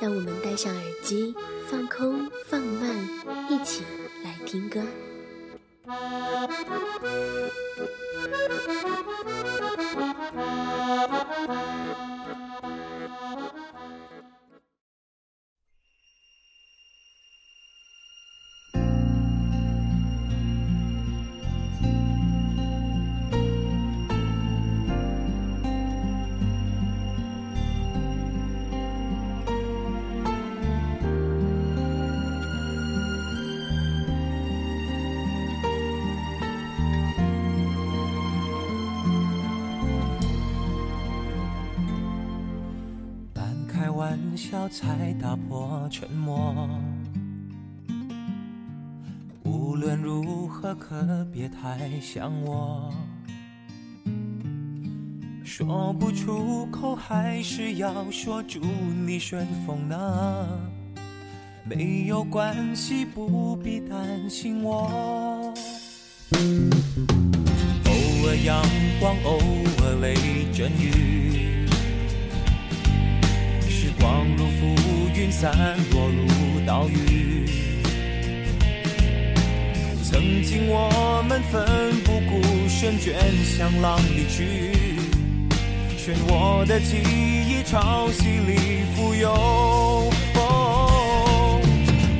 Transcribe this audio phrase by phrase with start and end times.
[0.00, 1.34] 让我们戴上耳机，
[1.66, 2.94] 放空，放慢，
[3.50, 3.82] 一起
[4.22, 4.80] 来听歌。
[44.38, 46.54] 笑才打破沉默。
[49.42, 52.94] 无论如何，可别太想我。
[55.42, 58.60] 说不出口，还是要说祝
[59.04, 60.46] 你顺风呢。
[61.64, 65.52] 没有关系，不必担心我。
[67.86, 67.92] 偶
[68.28, 68.62] 尔阳
[69.00, 69.40] 光，偶
[69.82, 70.14] 尔雷
[70.52, 71.17] 阵雨。
[73.98, 74.76] 时光如浮
[75.12, 75.50] 云，散
[75.90, 77.46] 落如岛屿。
[80.04, 81.66] 曾经我们奋
[82.04, 84.72] 不顾身，卷向浪里去，
[85.98, 89.34] 漩涡的记忆潮汐里浮游。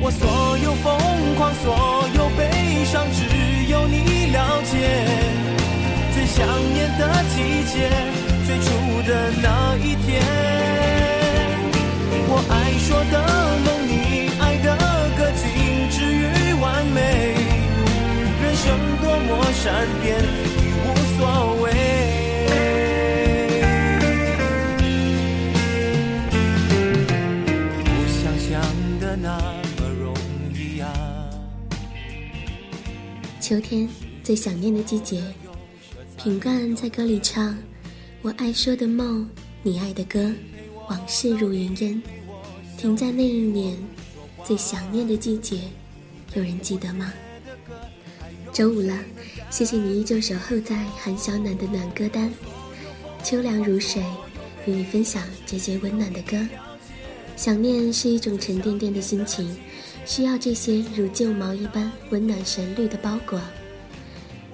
[0.01, 3.23] 我所有疯狂，所有悲伤，只
[3.71, 4.73] 有你了解。
[6.13, 7.89] 最想念的季节，
[8.45, 8.67] 最初
[9.07, 11.18] 的那一天。
[12.31, 13.17] 我爱说的
[13.65, 14.77] 梦，你爱的
[15.17, 17.33] 歌，仅止于完美。
[18.39, 18.69] 人生
[19.01, 20.85] 多么善变，已无
[21.17, 21.19] 所
[21.63, 21.65] 谓。
[27.83, 28.61] 不想象
[28.99, 29.25] 的那
[29.79, 30.13] 么容
[30.53, 30.87] 易啊。
[33.41, 33.89] 秋天
[34.23, 35.23] 最想念的季节，
[36.15, 37.57] 品冠在歌里唱
[38.21, 39.27] ：“我爱说的梦，
[39.63, 40.31] 你爱的歌，
[40.87, 41.99] 往事如云烟。”
[42.79, 43.75] 停在那一年
[44.41, 45.59] 最想念的季节，
[46.33, 47.11] 有人记得吗？
[48.53, 48.97] 周五了，
[49.49, 52.31] 谢谢你依旧守候在韩小暖的暖歌单，
[53.21, 54.01] 秋凉如水，
[54.65, 56.37] 与你分享这些温暖的歌。
[57.35, 59.53] 想念是一种沉甸甸的心情，
[60.05, 63.41] 需要这些如旧毛一般温暖旋律的包裹。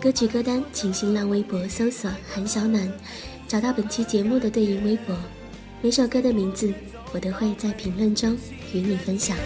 [0.02, 2.91] 歌曲歌单，请新浪微博搜索“韩小暖”，
[3.47, 5.16] 找到本期节目的对应微博。
[5.84, 6.74] 每首歌的名字，
[7.13, 8.38] 我都会在评论中
[8.73, 9.38] 与你分享。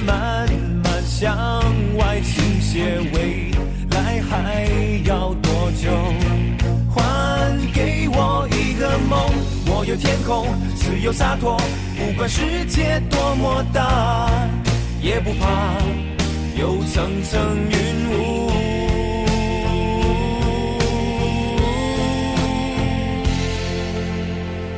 [0.00, 0.48] 慢
[0.82, 1.36] 慢向
[1.96, 3.50] 外倾斜，未
[3.90, 4.66] 来还
[5.04, 5.90] 要多久？
[6.94, 9.30] 还给我一个梦，
[9.66, 11.56] 我有天空，自由洒脱，
[11.96, 14.30] 不管世界多么大，
[15.00, 15.74] 也不怕
[16.56, 17.76] 有层层云
[18.10, 18.50] 雾。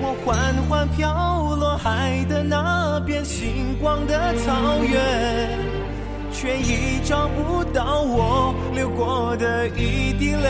[0.02, 1.33] 我缓缓飘
[3.04, 5.58] 遍，星光的草原，
[6.32, 10.48] 却已找不到我流过的一滴泪。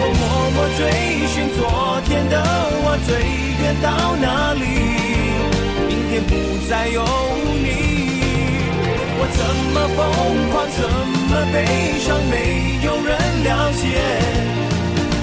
[0.00, 0.22] 我默
[0.54, 0.80] 默追
[1.28, 1.60] 寻昨
[2.06, 2.34] 天的
[2.84, 3.10] 我，最
[3.62, 4.64] 远到哪里？
[5.86, 6.30] 明天不
[6.68, 7.04] 再有
[7.62, 7.68] 你。
[9.18, 9.40] 我怎
[9.72, 10.00] 么疯
[10.50, 10.80] 狂，怎
[11.28, 11.54] 么悲
[12.00, 12.34] 伤，没
[12.84, 13.10] 有人
[13.44, 13.84] 了解。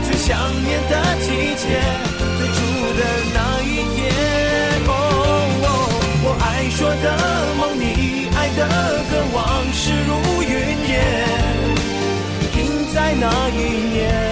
[0.05, 0.27] 最想
[0.63, 1.65] 念的季节，
[2.37, 2.57] 最初
[2.95, 3.01] 的
[3.33, 3.98] 那一天。
[6.31, 7.05] 我爱说的
[7.57, 8.61] 梦，你爱的
[9.09, 10.53] 歌，往事如云
[10.87, 11.01] 烟，
[12.53, 13.57] 停在那一
[13.89, 14.28] 年，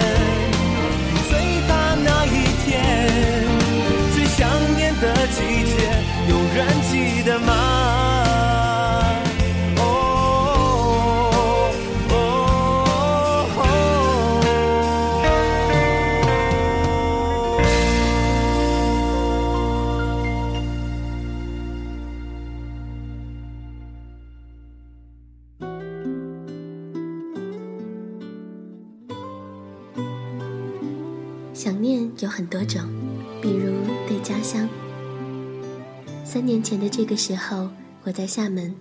[37.38, 37.70] 的这个时候，
[38.02, 38.74] 我在厦门，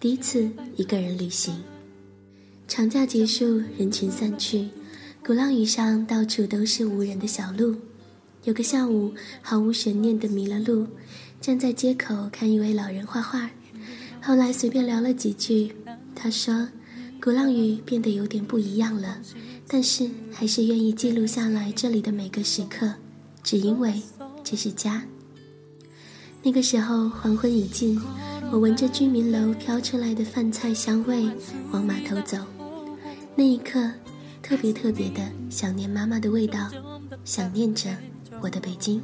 [0.00, 1.54] 第一次一个人旅行。
[2.66, 4.68] 长假结束，人群散去，
[5.24, 7.76] 鼓浪屿上到处都是无人的小路。
[8.44, 10.86] 有个下午，毫无悬念的迷了路，
[11.40, 13.48] 站在街口看一位老人画画。
[14.20, 15.72] 后来随便聊了几句，
[16.14, 16.68] 他说
[17.22, 19.20] ：“鼓浪屿变得有点不一样了，
[19.68, 22.94] 但是还是愿意记录下来这里的每个时刻，
[23.42, 24.02] 只因为
[24.42, 25.04] 这是家。”
[26.44, 28.00] 那个时候黄昏已尽，
[28.50, 31.30] 我闻着居民楼飘出来的饭菜香味
[31.70, 32.36] 往码头走。
[33.36, 33.88] 那一刻，
[34.42, 36.68] 特别特别的想念妈妈的味道，
[37.24, 37.90] 想念着
[38.40, 39.00] 我的北京。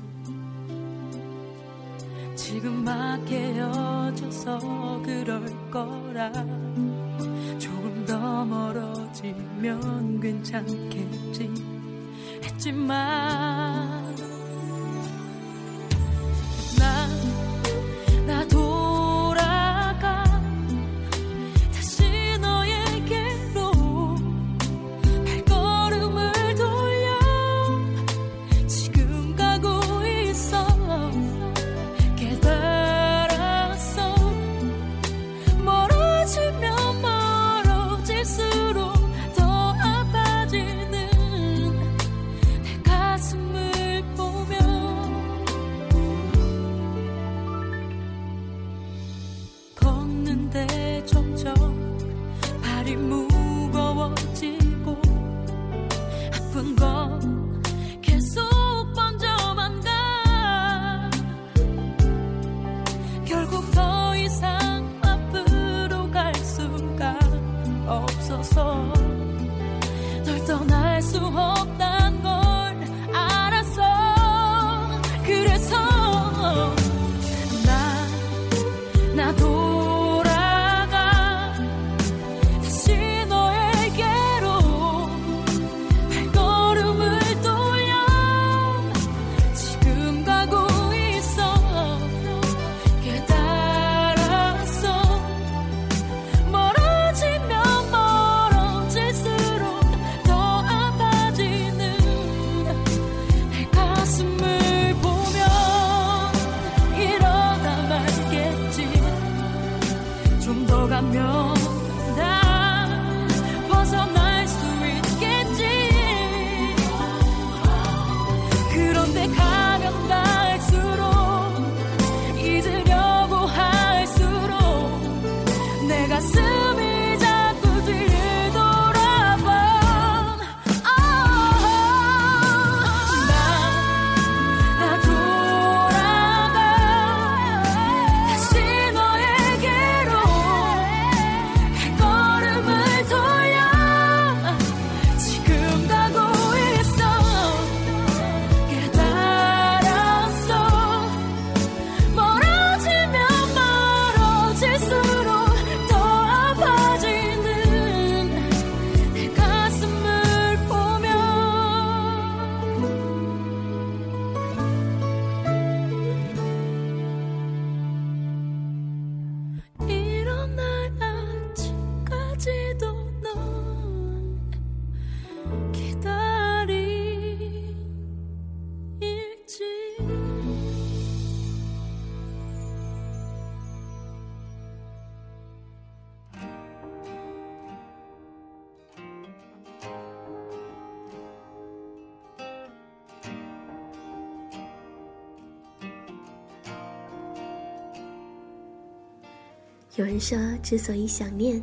[199.98, 201.60] 有人说，之所以想念，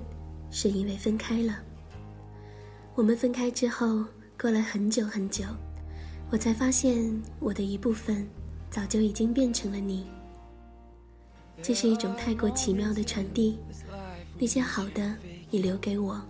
[0.52, 1.58] 是因为分开了。
[2.94, 4.04] 我们分开之后，
[4.38, 5.46] 过了很久很久，
[6.30, 8.28] 我才发现我的一部分
[8.70, 10.06] 早就已经变成了你。
[11.64, 13.58] 这是一种太过奇妙的传递，
[14.38, 15.16] 那些好的
[15.50, 16.22] 你留给我，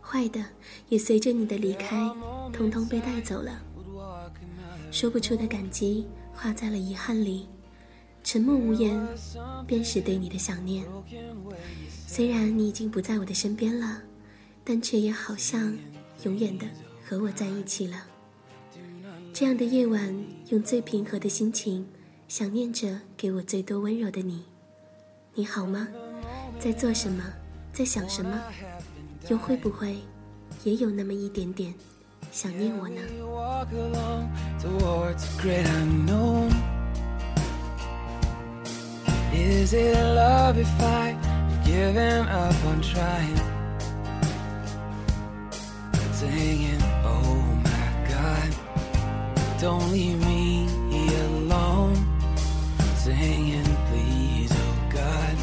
[0.00, 0.42] 坏的
[0.88, 2.10] 也随着你的离开，
[2.50, 3.62] 通通被带走了。
[4.90, 7.46] 说不出的感激化在了遗憾里，
[8.24, 9.06] 沉默无言，
[9.66, 10.84] 便是对你的想念。
[12.06, 14.02] 虽然你已经不在我的身边了，
[14.64, 15.76] 但却也好像
[16.24, 16.66] 永远的
[17.04, 17.96] 和我在一起了。
[19.32, 20.14] 这样的夜晚，
[20.48, 21.86] 用最平和的心情，
[22.28, 24.44] 想念着给我最多温柔的你。
[25.34, 25.88] 你好吗？
[26.60, 27.24] 在做什么？
[27.72, 28.40] 在想什么？
[29.28, 29.96] 又会不会，
[30.64, 31.74] 也有那么一点点
[32.30, 33.00] 想念我呢？
[39.32, 43.40] Is it love if I have given up on trying?
[46.12, 48.50] Singing, oh my God,
[49.60, 50.66] don't leave me
[51.26, 51.96] alone.
[52.96, 55.36] Singing, please, oh God,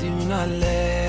[0.00, 1.05] do not let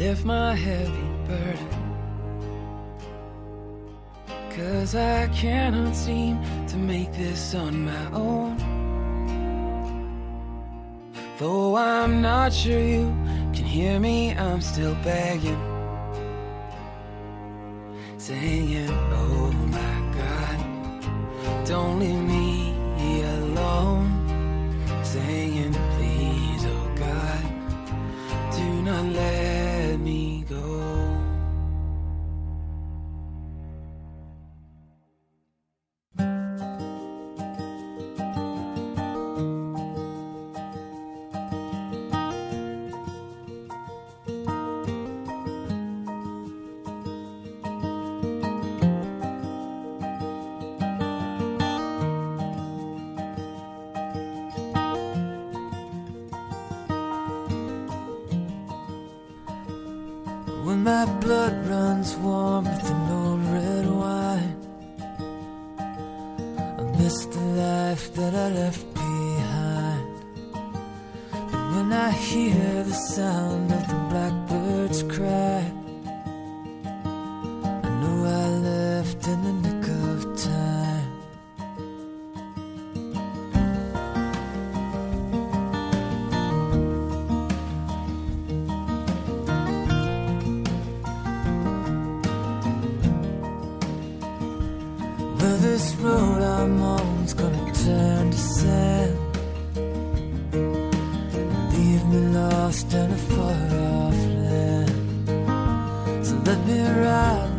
[0.00, 1.68] lift my heavy burden?
[4.56, 8.56] Cause I cannot seem to make this on my own.
[11.38, 13.14] Though I'm not sure you
[13.54, 15.60] can hear me, I'm still begging.
[18.16, 20.58] Singing, oh my God,
[21.66, 24.08] don't leave me alone.
[25.04, 27.42] Singing, please, oh God,
[28.56, 29.39] do not let
[67.10, 70.06] miss the life that I left behind.
[71.50, 75.39] But when I hear the sound of the blackbird's cry,
[102.70, 103.60] lost in a far
[103.96, 105.26] off land.
[106.24, 107.49] So let me ride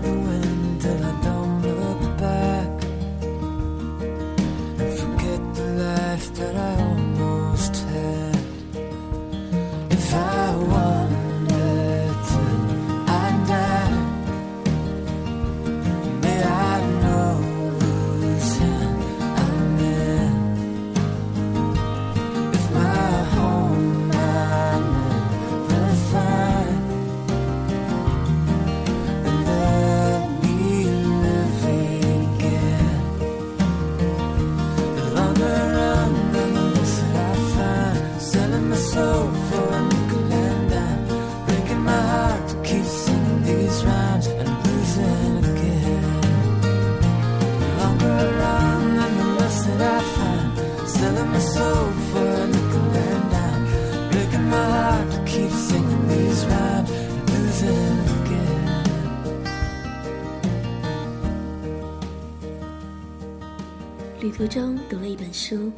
[64.92, 65.72] 读了一本书，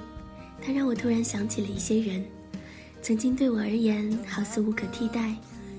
[0.60, 2.26] 它让我突然想起了一些人，
[3.00, 5.36] 曾经对我而言好似无可替代，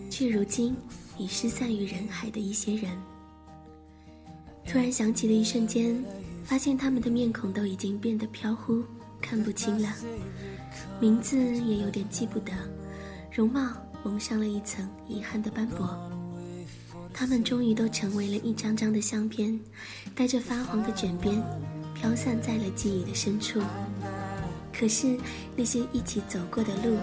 [0.09, 0.77] 却如今
[1.19, 2.93] 已失散于人海的一些人。
[4.65, 6.01] 突然想起的一瞬间，
[6.45, 8.85] 发现他们的面孔都已经变得飘忽，
[9.21, 9.93] 看不清了，
[11.01, 12.53] 名字也有点记不得，
[13.33, 13.69] 容貌
[14.05, 16.09] 蒙上了一层遗憾的斑驳。
[17.13, 19.59] 他们终于都成为了一张张的相片，
[20.15, 21.43] 带着发黄的卷边，
[22.05, 23.63] 飘散在了记忆的深处。
[24.79, 25.17] 可是
[25.57, 26.99] 那些一起走过的路，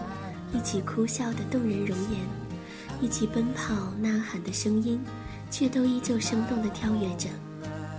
[0.53, 2.19] 一起哭笑的动人容颜，
[3.01, 5.03] 一起奔跑呐喊的声音，
[5.49, 7.29] 却都依旧生动地跳跃着，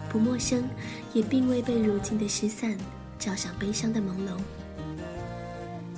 [0.09, 0.62] 不陌生，
[1.12, 2.78] 也并未被如今的失散
[3.18, 4.38] 罩上悲伤的朦胧。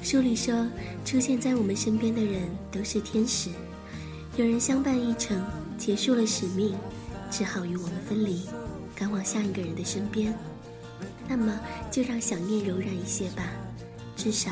[0.02, 0.66] 书里说，
[1.04, 3.50] 出现在我们身边的人都是天使，
[4.38, 5.38] 有人相伴一程，
[5.76, 6.75] 结束了使命，
[7.30, 8.46] 只好与我们分离，
[8.96, 10.34] 赶往下一个人的身边。
[11.28, 11.58] 那么
[11.90, 13.44] 就让想念柔软一些吧
[14.16, 14.50] 至少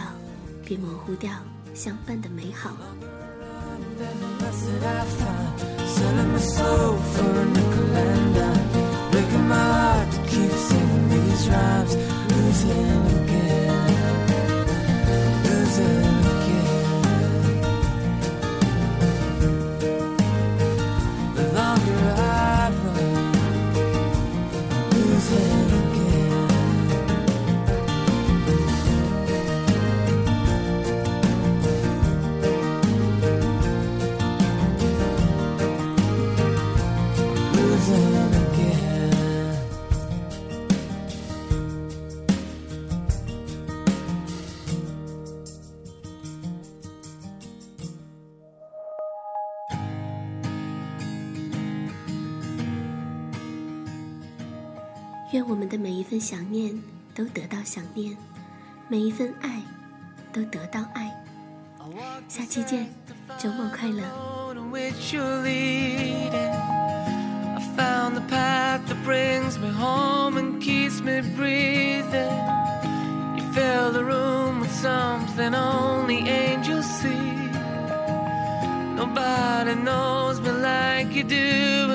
[0.65, 1.33] 别模糊掉
[1.75, 2.77] 相伴的美好。
[12.29, 13.62] Losing again.
[55.33, 56.79] 愿我们的每一份想念
[57.15, 58.15] 都得到想念，
[58.87, 59.63] 每一份爱
[60.31, 61.11] 都得到爱。
[62.29, 62.87] 下期见，
[63.39, 64.03] 周末快乐。
[67.55, 72.31] I found the path that brings me home and keeps me breathing.
[73.35, 77.09] You fill the room with something only angels see.
[78.95, 81.89] Nobody knows me like you do